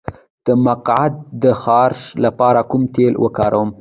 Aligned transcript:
د 0.45 0.47
مقعد 0.65 1.13
د 1.43 1.45
خارش 1.61 2.01
لپاره 2.25 2.61
کوم 2.69 2.83
تېل 2.95 3.13
وکاروم؟ 3.23 3.69